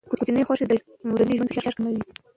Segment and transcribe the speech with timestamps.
[0.09, 0.73] کوچني خوښۍ د
[1.15, 2.01] ورځني ژوند فشار کموي.